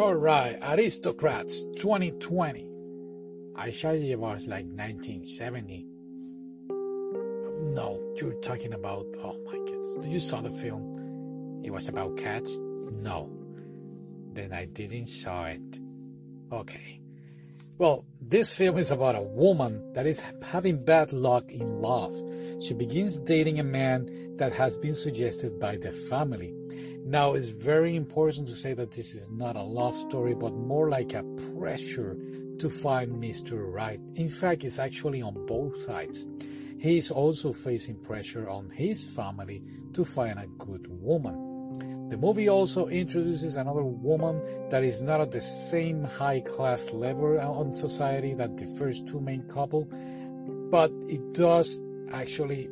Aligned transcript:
All 0.00 0.14
right, 0.14 0.58
Aristocrats 0.62 1.66
2020. 1.76 2.70
I 3.54 3.70
thought 3.70 3.96
it 3.96 4.18
was 4.18 4.46
like 4.46 4.64
1970. 4.64 5.86
No, 7.74 8.14
you're 8.16 8.40
talking 8.40 8.72
about. 8.72 9.04
Oh 9.22 9.36
my 9.44 9.52
goodness. 9.52 9.96
Did 9.96 10.10
you 10.10 10.18
saw 10.18 10.40
the 10.40 10.48
film? 10.48 11.60
It 11.62 11.70
was 11.70 11.88
about 11.88 12.16
cats? 12.16 12.56
No. 12.56 13.28
Then 14.32 14.54
I 14.54 14.64
didn't 14.64 15.08
saw 15.08 15.44
it. 15.44 15.80
Okay. 16.50 17.02
Well, 17.80 18.04
this 18.20 18.52
film 18.52 18.76
is 18.76 18.90
about 18.90 19.14
a 19.14 19.22
woman 19.22 19.94
that 19.94 20.04
is 20.04 20.22
having 20.42 20.84
bad 20.84 21.14
luck 21.14 21.50
in 21.50 21.80
love. 21.80 22.14
She 22.62 22.74
begins 22.74 23.18
dating 23.22 23.58
a 23.58 23.64
man 23.64 24.36
that 24.36 24.52
has 24.52 24.76
been 24.76 24.92
suggested 24.94 25.58
by 25.58 25.78
the 25.78 25.90
family. 25.90 26.52
Now, 27.06 27.32
it's 27.32 27.48
very 27.48 27.96
important 27.96 28.48
to 28.48 28.52
say 28.52 28.74
that 28.74 28.90
this 28.90 29.14
is 29.14 29.30
not 29.30 29.56
a 29.56 29.62
love 29.62 29.96
story, 29.96 30.34
but 30.34 30.52
more 30.52 30.90
like 30.90 31.14
a 31.14 31.22
pressure 31.56 32.18
to 32.58 32.68
find 32.68 33.12
Mr. 33.12 33.72
Right. 33.72 33.98
In 34.14 34.28
fact, 34.28 34.62
it's 34.64 34.78
actually 34.78 35.22
on 35.22 35.46
both 35.46 35.82
sides. 35.84 36.26
He 36.78 36.98
is 36.98 37.10
also 37.10 37.54
facing 37.54 37.98
pressure 38.04 38.46
on 38.50 38.68
his 38.68 39.16
family 39.16 39.62
to 39.94 40.04
find 40.04 40.38
a 40.38 40.48
good 40.58 40.86
woman. 40.86 41.49
The 42.10 42.18
movie 42.18 42.48
also 42.48 42.88
introduces 42.88 43.54
another 43.54 43.84
woman 43.84 44.42
that 44.70 44.82
is 44.82 45.00
not 45.00 45.20
at 45.20 45.30
the 45.30 45.40
same 45.40 46.02
high 46.02 46.40
class 46.40 46.92
level 46.92 47.38
on 47.38 47.72
society 47.72 48.34
that 48.34 48.56
the 48.56 48.66
first 48.66 49.06
two 49.06 49.20
main 49.20 49.44
couple, 49.44 49.84
but 50.72 50.90
it 51.06 51.34
does 51.34 51.80
actually, 52.10 52.68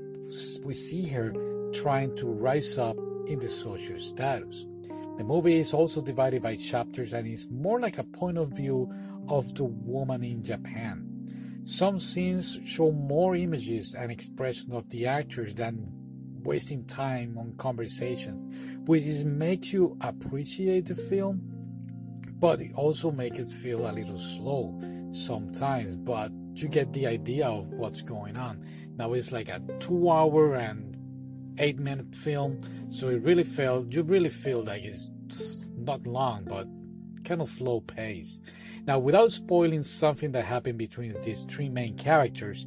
we 0.65 0.75
see 0.75 1.07
her 1.07 1.33
trying 1.73 2.17
to 2.17 2.27
rise 2.27 2.79
up 2.79 2.97
in 3.29 3.39
the 3.39 3.49
social 3.49 4.01
status. 4.01 4.67
The 5.19 5.25
movie 5.25 5.61
is 5.61 5.73
also 5.73 6.03
divided 6.03 6.43
by 6.43 6.57
chapters 6.57 7.13
and 7.13 7.29
is 7.29 7.49
more 7.49 7.79
like 7.79 7.99
a 7.99 8.05
point 8.05 8.39
of 8.39 8.57
view 8.57 8.93
of 9.29 9.55
the 9.55 9.67
woman 9.67 10.25
in 10.25 10.43
Japan. 10.43 11.63
Some 11.65 12.01
scenes 12.01 12.59
show 12.67 12.91
more 12.91 13.37
images 13.37 13.95
and 13.95 14.11
expression 14.11 14.73
of 14.73 14.89
the 14.91 15.07
actors 15.07 15.55
than 15.55 15.93
wasting 16.43 16.85
time 16.85 17.37
on 17.39 17.55
conversations, 17.57 18.43
which 18.87 19.05
makes 19.25 19.73
you 19.73 19.97
appreciate 20.01 20.87
the 20.87 20.95
film, 20.95 21.41
but 22.39 22.61
it 22.61 22.73
also 22.75 23.11
makes 23.11 23.39
it 23.39 23.51
feel 23.51 23.89
a 23.89 23.93
little 23.93 24.19
slow 24.19 24.79
sometimes. 25.13 25.97
But 25.97 26.31
you 26.55 26.69
get 26.69 26.93
the 26.93 27.07
idea 27.07 27.47
of 27.47 27.73
what's 27.73 28.03
going 28.03 28.37
on. 28.37 28.65
Now 28.97 29.13
it's 29.13 29.33
like 29.33 29.49
a 29.49 29.61
two-hour 29.81 30.57
and 30.57 30.97
eight-minute 31.59 32.15
film, 32.15 32.61
so 32.89 33.09
it 33.09 33.23
really 33.23 33.45
felt 33.45 33.93
you 33.93 34.03
really 34.03 34.29
feel 34.29 34.63
like 34.63 34.85
it's 34.85 35.11
not 35.77 36.07
long, 36.07 36.45
but 36.45 36.67
kind 37.25 37.41
of 37.41 37.49
slow 37.49 37.81
pace. 37.81 38.41
Now, 38.87 38.99
without 38.99 39.33
spoiling 39.33 39.83
something 39.83 40.33
that 40.33 40.45
happened 40.45 40.79
between 40.79 41.15
these 41.23 41.45
three 41.45 41.69
main 41.69 41.95
characters, 41.95 42.67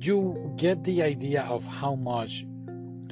you 0.00 0.54
get 0.56 0.84
the 0.84 1.02
idea 1.02 1.42
of 1.42 1.66
how 1.66 1.94
much 1.94 2.44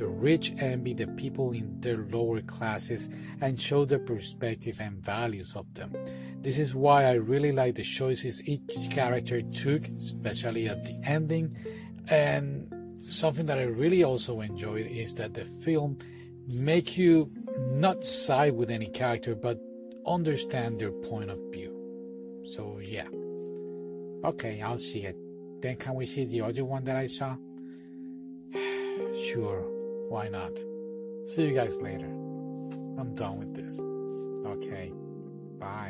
the 0.00 0.06
rich 0.06 0.54
envy 0.56 0.94
the 0.94 1.06
people 1.08 1.52
in 1.52 1.78
their 1.82 1.98
lower 2.10 2.40
classes 2.40 3.10
and 3.42 3.60
show 3.60 3.84
the 3.84 3.98
perspective 3.98 4.80
and 4.80 5.04
values 5.04 5.54
of 5.54 5.66
them. 5.74 5.92
This 6.40 6.58
is 6.58 6.74
why 6.74 7.04
I 7.04 7.12
really 7.12 7.52
like 7.52 7.74
the 7.74 7.82
choices 7.82 8.42
each 8.48 8.62
character 8.90 9.42
took, 9.42 9.86
especially 9.86 10.68
at 10.68 10.82
the 10.84 11.02
ending. 11.04 11.54
And 12.08 12.98
something 12.98 13.44
that 13.44 13.58
I 13.58 13.64
really 13.64 14.02
also 14.02 14.40
enjoyed 14.40 14.86
is 14.86 15.14
that 15.16 15.34
the 15.34 15.44
film 15.44 15.98
make 16.58 16.96
you 16.96 17.28
not 17.72 18.02
side 18.02 18.54
with 18.54 18.70
any 18.70 18.86
character 18.86 19.34
but 19.34 19.60
understand 20.06 20.80
their 20.80 20.92
point 20.92 21.28
of 21.28 21.38
view. 21.52 22.42
So 22.46 22.78
yeah. 22.78 23.08
Okay, 24.24 24.62
I'll 24.62 24.78
see 24.78 25.04
it. 25.04 25.16
Then 25.60 25.76
can 25.76 25.94
we 25.94 26.06
see 26.06 26.24
the 26.24 26.40
other 26.40 26.64
one 26.64 26.84
that 26.84 26.96
I 26.96 27.06
saw? 27.06 27.36
sure, 29.28 29.89
why 30.10 30.28
not? 30.28 30.58
See 31.24 31.44
you 31.44 31.54
guys 31.54 31.80
later. 31.80 32.06
I'm 32.06 33.14
done 33.14 33.38
with 33.38 33.54
this. 33.54 33.78
Okay, 34.44 34.92
bye. 35.56 35.89